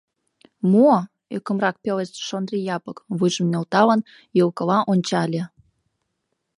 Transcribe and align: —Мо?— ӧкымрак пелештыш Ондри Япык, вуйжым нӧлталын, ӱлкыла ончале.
—Мо?— 0.71 0.89
ӧкымрак 1.35 1.75
пелештыш 1.83 2.29
Ондри 2.37 2.59
Япык, 2.75 2.97
вуйжым 3.17 3.45
нӧлталын, 3.53 4.01
ӱлкыла 4.41 4.77
ончале. 4.91 5.43